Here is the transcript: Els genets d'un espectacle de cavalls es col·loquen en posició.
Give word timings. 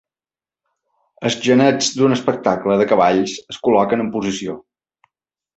Els 1.27 1.37
genets 1.49 1.91
d'un 1.99 2.17
espectacle 2.17 2.79
de 2.83 2.89
cavalls 2.95 3.37
es 3.55 3.63
col·loquen 3.69 4.07
en 4.07 4.11
posició. 4.17 4.61